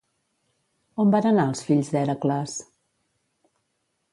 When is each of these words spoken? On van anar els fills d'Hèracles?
On 1.03 1.11
van 1.15 1.27
anar 1.31 1.45
els 1.49 1.61
fills 1.67 1.91
d'Hèracles? 1.97 2.57